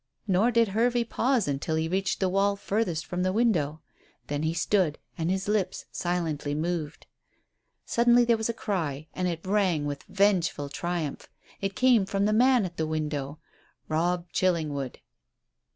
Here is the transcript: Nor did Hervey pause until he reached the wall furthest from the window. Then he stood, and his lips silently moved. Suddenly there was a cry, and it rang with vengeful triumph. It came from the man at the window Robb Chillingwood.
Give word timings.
Nor 0.25 0.49
did 0.49 0.69
Hervey 0.69 1.03
pause 1.03 1.47
until 1.47 1.75
he 1.75 1.87
reached 1.87 2.19
the 2.19 2.27
wall 2.27 2.55
furthest 2.55 3.05
from 3.05 3.21
the 3.21 3.31
window. 3.31 3.81
Then 4.25 4.41
he 4.41 4.51
stood, 4.55 4.97
and 5.15 5.29
his 5.29 5.47
lips 5.47 5.85
silently 5.91 6.55
moved. 6.55 7.05
Suddenly 7.85 8.25
there 8.25 8.35
was 8.35 8.49
a 8.49 8.51
cry, 8.51 9.09
and 9.13 9.27
it 9.27 9.45
rang 9.45 9.85
with 9.85 10.01
vengeful 10.09 10.69
triumph. 10.69 11.29
It 11.61 11.75
came 11.75 12.07
from 12.07 12.25
the 12.25 12.33
man 12.33 12.65
at 12.65 12.77
the 12.77 12.87
window 12.87 13.37
Robb 13.87 14.27
Chillingwood. 14.31 14.97